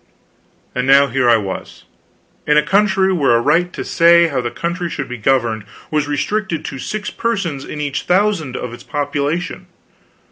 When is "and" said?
0.73-0.87